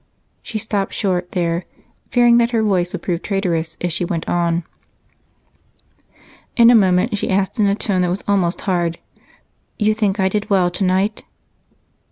She 0.41 0.57
stopped 0.57 0.93
short 0.95 1.33
there, 1.33 1.65
fearing 2.09 2.39
that 2.39 2.49
her 2.49 2.63
voice 2.63 2.91
would 2.91 3.03
prove 3.03 3.21
traitorous 3.21 3.77
if 3.79 3.91
she 3.91 4.03
went 4.03 4.27
on. 4.27 4.63
In 6.57 6.71
a 6.71 6.75
moment 6.75 7.15
she 7.19 7.29
asked 7.29 7.59
in 7.59 7.67
a 7.67 7.75
tone 7.75 8.01
that 8.01 8.09
was 8.09 8.23
almost 8.27 8.61
hard: 8.61 8.97
"You 9.77 9.93
think 9.93 10.19
I 10.19 10.27
did 10.27 10.49
well 10.49 10.71
tonight?" 10.71 11.23